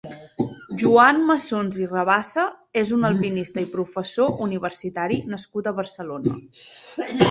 [0.83, 2.47] Joan Massons i Rabassa
[2.83, 6.39] és un alpinista i professor universitari nascut a Barcelona.